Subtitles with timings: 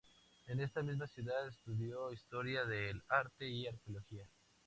[0.47, 4.25] En esta misma ciudad estudió Historia del Arte y Arqueología.